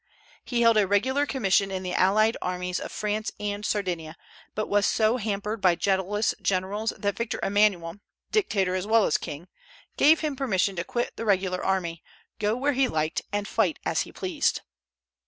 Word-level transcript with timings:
He 0.43 0.63
held 0.63 0.77
a 0.77 0.87
regular 0.87 1.27
commission 1.27 1.69
in 1.69 1.83
the 1.83 1.93
allied 1.93 2.35
armies 2.41 2.79
of 2.79 2.91
France 2.91 3.31
and 3.39 3.63
Sardinia, 3.63 4.15
but 4.55 4.65
was 4.67 4.87
so 4.87 5.17
hampered 5.17 5.61
by 5.61 5.75
jealous 5.75 6.33
generals 6.41 6.91
that 6.97 7.15
Victor 7.15 7.39
Emmanuel 7.43 7.97
dictator 8.31 8.73
as 8.73 8.87
well 8.87 9.05
as 9.05 9.19
king 9.19 9.47
gave 9.97 10.21
him 10.21 10.35
permission 10.35 10.75
to 10.77 10.83
quit 10.83 11.15
the 11.17 11.25
regular 11.25 11.63
army, 11.63 12.01
go 12.39 12.55
where 12.55 12.73
he 12.73 12.87
liked, 12.87 13.21
and 13.31 13.47
fight 13.47 13.77
as 13.85 14.01
he 14.01 14.11
pleased. 14.11 14.61